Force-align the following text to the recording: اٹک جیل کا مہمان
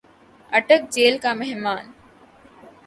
اٹک 0.51 0.81
جیل 0.93 1.15
کا 1.23 1.31
مہمان 1.33 1.85